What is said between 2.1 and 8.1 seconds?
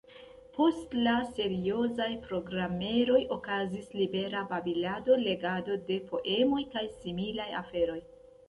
programeroj okazis libera babilado, legado de poemoj, kaj similaj aferoj.